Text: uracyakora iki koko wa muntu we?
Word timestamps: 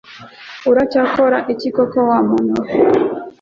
uracyakora 0.71 1.37
iki 1.53 1.69
koko 1.75 1.99
wa 2.09 2.19
muntu 2.29 2.53
we? 2.63 2.69